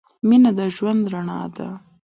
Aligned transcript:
مینه 0.27 0.51
د 0.57 0.59
ژوند 0.75 1.03
رڼا 1.13 1.41
ده. 1.55 1.69